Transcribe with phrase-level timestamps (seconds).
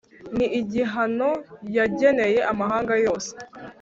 [0.37, 1.29] ni igihano
[1.77, 3.31] yageneye amahanga yose.